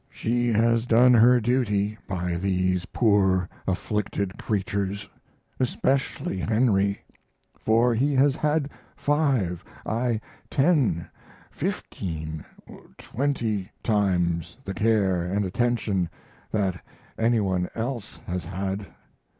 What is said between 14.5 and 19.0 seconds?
the care and attention that any one else has had.